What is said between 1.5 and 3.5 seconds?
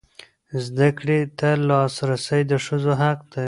لاسرسی د ښځو حق دی.